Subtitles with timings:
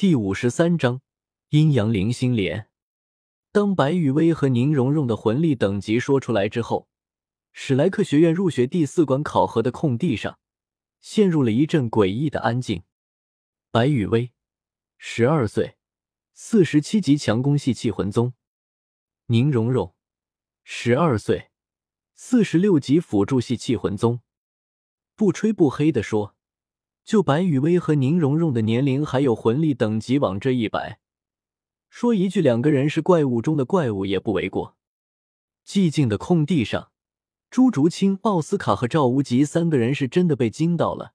[0.00, 1.02] 第五十三章
[1.50, 2.70] 阴阳灵心莲。
[3.52, 6.88] 当白雨薇和宁荣荣的魂力等级说出来之后，
[7.52, 10.38] 史莱克学院入学第四关考核的空地上，
[11.02, 12.84] 陷入了一阵诡异的安静。
[13.70, 14.32] 白雨薇，
[14.96, 15.76] 十二岁，
[16.32, 18.32] 四十七级强攻系气魂宗；
[19.26, 19.94] 宁荣荣，
[20.64, 21.50] 十二岁，
[22.14, 24.22] 四十六级辅助系气魂宗。
[25.14, 26.34] 不吹不黑的说。
[27.04, 31.00] 就白雨薇和宁荣荣的年龄还有魂力等级往这一摆，
[31.88, 34.76] 说一句两个人是怪物中的怪物也不为过。
[35.66, 36.90] 寂静的空地上，
[37.50, 41.14] 朱竹清、奥斯卡和赵无极三个人是真的被惊到了。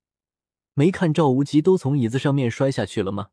[0.73, 3.29] 没看赵无极都从椅子上面摔下去了吗？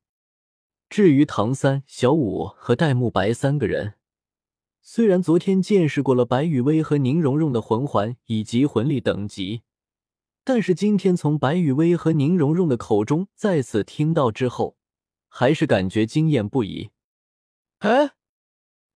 [0.89, 3.95] 至于唐三、小五和戴沐白三个人，
[4.81, 9.63] 虽然昨天见识过了白雨薇和宁荣荣的魂环以及魂力等级。
[10.45, 14.77] 但是今天从白雨薇和宁荣荣的口中再次听到之后，
[15.29, 16.91] 还是感觉惊艳不已。
[17.79, 18.15] 哎，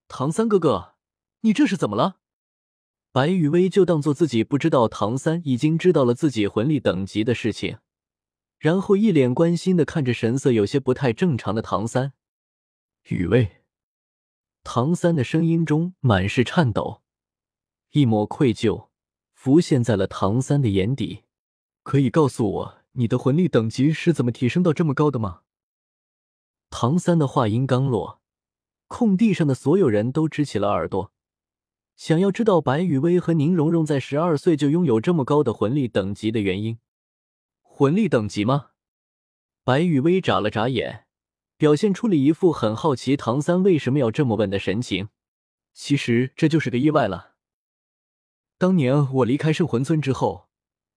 [0.08, 0.94] 唐三哥哥，
[1.42, 2.16] 你这是怎么了？
[3.12, 7.78] 白雨薇就当做自己不知道唐三已经知道了自己魂力等级的事情，
[8.58, 12.12] 然后一脸关心的看着神色有些不太正常的唐三。
[13.04, 13.62] 雨薇，
[14.64, 17.02] 唐三的声音中满是颤抖，
[17.92, 18.88] 一抹愧疚
[19.32, 21.22] 浮现在了唐三的眼底。
[21.86, 25.42] 可以告诉我你的魂力等级是怎么提升到这么高的吗？
[26.68, 28.20] 唐三的话音刚落，
[28.88, 31.12] 空地上的所有人都支起了耳朵，
[31.94, 36.80] 想要知道白雨薇和宁荣荣在十二岁就拥有这么高的魂力等级的原因。
[37.62, 38.70] 魂力等级吗？
[39.62, 41.06] 白雨薇眨了眨眼，
[41.56, 45.10] 表现出了一副很好奇唐三为什么要这么问的神情。
[45.72, 47.36] 其实这就是个意外了。
[48.58, 50.45] 当年我离开圣魂村之后。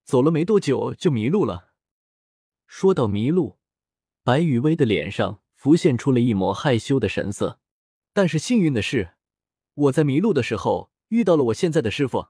[0.09, 1.69] 走了没多久就迷路了。
[2.65, 3.59] 说到迷路，
[4.23, 7.59] 白雨薇的脸上浮现出了一抹害羞的神色。
[8.11, 9.13] 但是幸运的是，
[9.75, 12.29] 我在迷路的时候遇到了我现在的师傅。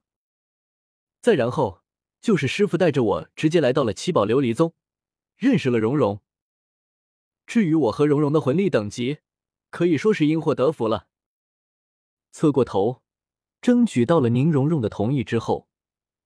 [1.22, 1.84] 再然后
[2.20, 4.74] 就是师傅带着我直接来到了七宝琉璃宗，
[5.38, 6.20] 认识了蓉蓉。
[7.48, 9.20] 至于我和蓉蓉的魂力等级，
[9.70, 11.08] 可以说是因祸得福了。
[12.34, 13.04] 侧过头，
[13.62, 15.69] 争取到了宁荣荣的同意之后。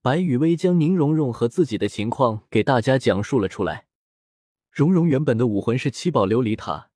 [0.04, 3.88] 白雨薇将宁荣荣和自己的情况给大家讲述了出来。
[4.70, 6.92] 荣荣原本的武魂是七宝琉璃塔，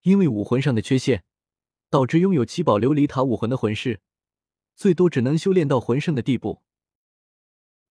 [0.00, 1.24] 因为武魂上的缺陷，
[1.90, 4.00] 导致拥有七宝琉璃塔武魂的魂师，
[4.74, 6.62] 最多只能修炼到魂圣的地步。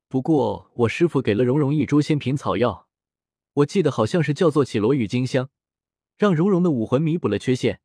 [0.07, 2.87] 不过我师傅给了荣荣一株仙品草药，
[3.53, 5.51] 我记得好像是叫做绮罗郁金香，
[6.17, 7.79] 让荣荣的武魂弥补了缺陷，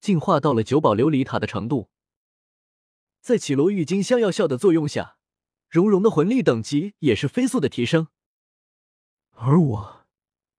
[0.00, 1.90] 进化到了九宝琉璃塔的程度。
[3.20, 5.16] 在绮罗郁金香药效的作用下。
[5.74, 8.06] 荣荣的魂力等级也是飞速的提升，
[9.32, 10.06] 而我，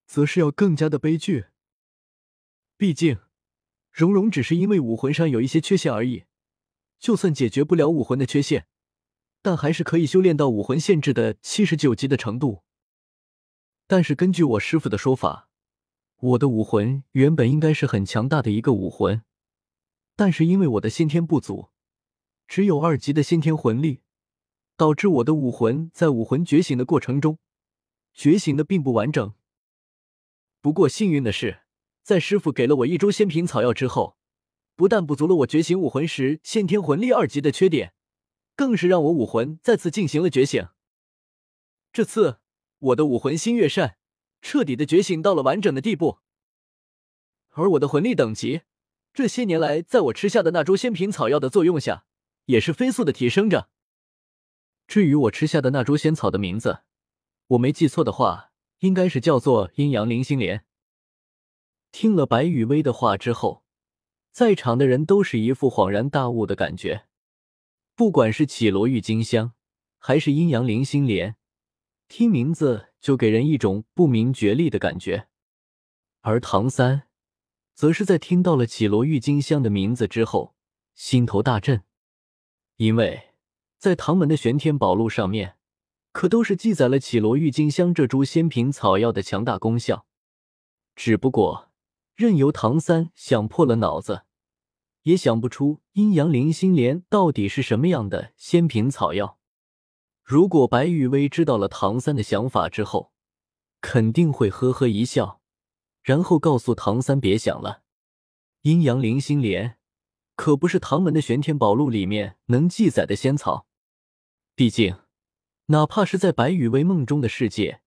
[0.06, 1.46] 则是要更加的悲剧。
[2.76, 3.20] 毕竟，
[3.94, 6.26] 荣荣只是因为武魂上有一些缺陷而已，
[7.00, 8.68] 就算解决不了武魂的缺陷，
[9.42, 12.64] 但还是可以修炼到武魂限制的七十九级的程度。
[13.88, 15.48] 但是根据我师傅的说法，
[16.18, 19.24] 我的武魂原本应该是很强大的一个武魂，
[20.18, 21.70] 但是因为我的先天不足，
[22.46, 24.02] 只有二级的先天魂力。
[24.78, 27.40] 导致我的武魂在武魂觉醒的过程中，
[28.14, 29.34] 觉醒的并不完整。
[30.62, 31.62] 不过幸运的是，
[32.04, 34.18] 在师傅给了我一株仙品草药之后，
[34.76, 37.94] 不但补足了我觉醒武魂时先天魂力二级的缺点，
[38.56, 40.68] 更是让我武魂再次进行了觉醒。
[41.94, 42.40] 这次
[42.80, 43.98] 我的武魂星月扇
[44.42, 46.18] 彻底的觉醒到了完整的地步，
[47.52, 48.64] 而我的魂力等级，
[49.14, 52.06] 这些年来在我吃下的那株仙品草药的作用下，
[52.48, 53.70] 也是飞速的提升着。
[54.88, 56.82] 至于我吃下的那株仙草的名字，
[57.48, 60.64] 我没记错的话，应该是叫做阴阳灵心莲。
[61.92, 63.64] 听了白雨薇的话之后，
[64.32, 67.06] 在场的人都是一副恍然大悟的感觉。
[67.96, 69.54] 不管是绮罗郁金香，
[69.98, 71.36] 还是阴阳灵心莲，
[72.08, 75.28] 听名字就给人一种不明觉厉的感觉。
[76.22, 77.08] 而唐三，
[77.74, 80.56] 则是在听到了绮罗郁金香的名字之后，
[80.94, 81.84] 心头大震，
[82.78, 83.35] 因为。
[83.78, 85.58] 在唐门的玄天宝录上面，
[86.12, 90.06] 可都是记载了绮罗郁金香这株仙品草药的强大功效。
[90.96, 91.72] 只不过，
[92.16, 94.24] 任由唐三想破了脑子，
[95.04, 99.38] 也想不出阴阳灵心莲到底是什么样的仙品草药。
[100.24, 103.12] 如果白玉薇知道了唐三的想法之后，
[103.82, 105.42] 肯定会呵呵一笑，
[106.02, 107.84] 然后告诉唐三别想了，
[108.62, 109.78] 阴阳灵心莲
[110.36, 113.68] 可不是唐门的玄天宝录里面能记载的仙草。
[114.56, 114.98] 毕竟，
[115.68, 117.82] 哪怕是在白羽薇梦中的世界，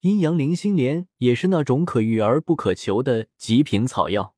[0.00, 4.34] 阴阳灵心莲也是那种可遇而不可求的极品草药。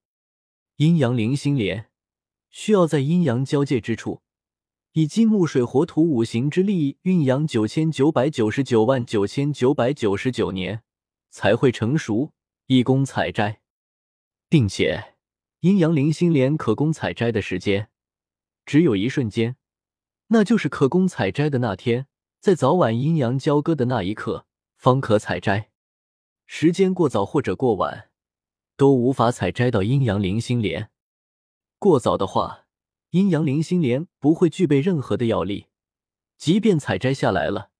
[0.76, 1.90] 阴阳灵心莲
[2.50, 4.22] 需要在阴阳交界之处，
[4.92, 10.82] 以金木水火土五行之力酝养九千九百九十九万九千九百九十九年
[11.30, 12.32] 才会成熟，
[12.66, 13.60] 以供采摘，
[14.48, 15.16] 并且
[15.60, 17.90] 阴阳灵心莲可供采摘的时间
[18.64, 19.56] 只有一瞬间，
[20.28, 22.06] 那就是可供采摘的那天，
[22.40, 24.46] 在早晚阴阳交割的那一刻
[24.76, 25.70] 方可采摘，
[26.46, 28.10] 时间过早或者过晚。
[28.76, 30.92] 都无法采摘到阴阳灵心莲。
[31.80, 32.66] 过早的话，
[33.10, 35.66] 阴阳灵心莲不会具备任何的药力，
[36.36, 37.70] 即便采摘下来了，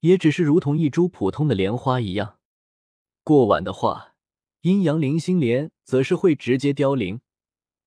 [0.00, 2.36] 也只是如同一株普通的莲花一样。
[3.24, 4.07] 过晚的话，
[4.68, 7.22] 阴阳灵心莲则是会直接凋零，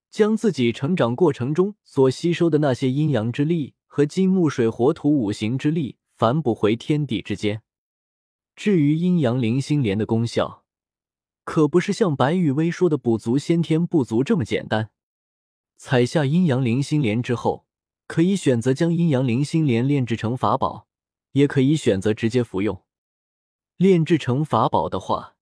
[0.10, 7.62] 将自己成长过程中所吸收的那些阴阳之力和金木水火土五行之力反哺回天地之间。
[8.56, 10.63] 至于阴阳灵心莲的功效，
[11.44, 14.89] 可不是像白羽薇说的补足先天不足这么简单。
[15.78, 17.68] 采下阴阳灵心莲之后，
[18.07, 20.88] 可以选择将阴阳灵心莲炼制成法宝，
[21.33, 22.83] 也可以选择直接服用。
[23.78, 25.36] 炼制成法宝的话，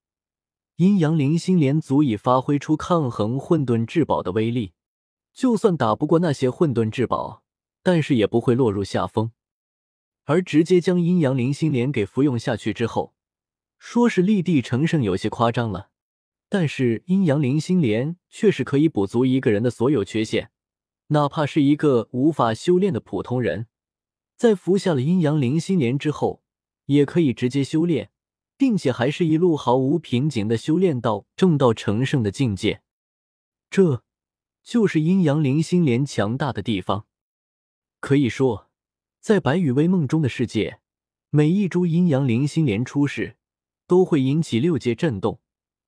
[0.80, 4.72] 阴阳灵心莲足以发挥出抗衡混沌至宝的威力，
[5.34, 7.44] 就算打不过那些混沌至宝，
[7.84, 9.34] 但是也不会落入下风。
[10.24, 13.14] 而直接将阴阳灵心莲给服用下去之后，
[13.78, 15.90] 说是立地成圣有些夸张了，
[16.48, 20.50] 但是阴阳灵心莲确实可以补足一个人的所有缺陷，
[21.08, 23.68] 哪怕是一个无法修炼的普通人，
[24.38, 26.42] 在服下了阴阳灵心莲之后，
[26.86, 28.12] 也可以直接修炼，
[28.60, 32.84] 并且还是一路毫无瓶颈的修炼到正道成圣的境界。
[33.72, 34.04] 这
[34.62, 37.08] 就是阴阳灵心莲强大的地方。
[38.00, 38.70] 可以说，
[39.20, 40.82] 在白羽薇梦中的世界，
[41.32, 43.38] 每一株阴阳灵心莲出世。
[43.88, 45.42] 都会引起六界震动，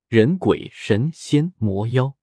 [0.07, 2.15] 人鬼神仙魔妖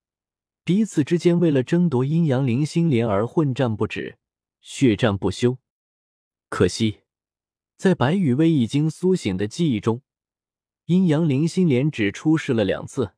[0.64, 4.18] 彼此之间为了争夺阴阳灵心莲而混战不止，
[4.60, 5.58] 血战不休。
[6.48, 7.02] 可惜，
[7.76, 10.02] 在白羽薇已经苏醒的记忆中，
[10.88, 13.12] 阴阳灵心莲只出世了两次。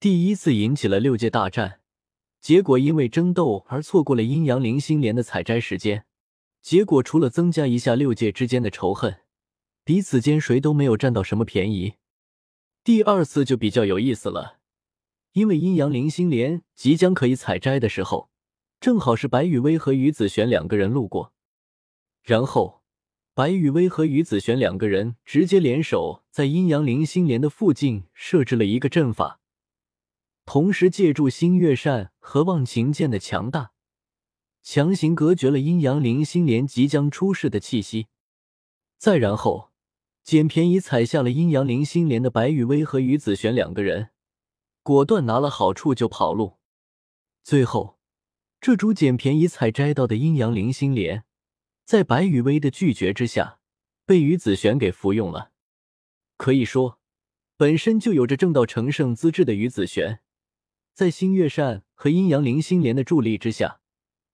[0.00, 1.80] 第一次引起了六界大战，
[2.40, 6.06] 结果因为争斗而错过了阴阳灵心莲的采摘时间，
[6.62, 9.20] 结果除了增加一下六界之间的仇恨。
[9.84, 11.96] 彼此间谁都没有占到什么便宜。
[12.82, 14.60] 第二次就比较有意思了，
[15.32, 18.30] 因为阴阳灵心莲即将可以采摘的时候，
[18.80, 21.34] 正好是白羽薇和于子璇两个人路过，
[22.22, 22.77] 然后
[23.38, 29.38] 白羽薇和于子璇两个人直接联手在阴阳灵心莲的附近设置了一个阵法，
[30.44, 33.70] 同时借助星月扇和忘情剑的强大，
[34.64, 38.08] 强行隔绝了阴阳灵心莲即将出世的气息。
[38.96, 39.70] 再然后。
[40.24, 44.08] 捡便宜采下了阴阳灵心莲的白羽薇和于子璇两个人，
[44.82, 46.58] 果断拿了好处就跑路。
[47.44, 47.98] 最后，
[48.60, 51.22] 这株捡便宜采摘到的阴阳灵心莲，
[51.88, 53.60] 在白羽薇的拒绝之下，
[54.04, 55.52] 被于子璇给服用了。
[56.36, 57.00] 可以说，
[57.56, 60.20] 本身就有着正道成圣资质的于子璇，
[60.92, 63.80] 在星月扇和阴阳灵心莲的助力之下，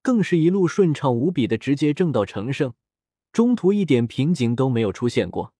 [0.01, 2.73] 更是一路顺畅无比的直接正道成圣，
[3.31, 5.54] 中途一点瓶颈都没有出现过。